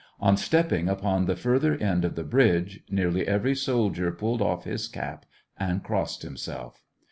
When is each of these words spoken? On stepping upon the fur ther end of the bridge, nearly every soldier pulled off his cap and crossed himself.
On 0.19 0.35
stepping 0.35 0.89
upon 0.89 1.25
the 1.27 1.35
fur 1.35 1.59
ther 1.59 1.75
end 1.75 2.03
of 2.05 2.15
the 2.15 2.23
bridge, 2.23 2.79
nearly 2.89 3.27
every 3.27 3.53
soldier 3.53 4.11
pulled 4.11 4.41
off 4.41 4.63
his 4.63 4.87
cap 4.87 5.27
and 5.59 5.83
crossed 5.83 6.23
himself. 6.23 6.81